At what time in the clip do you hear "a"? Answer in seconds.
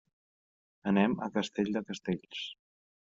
1.27-1.29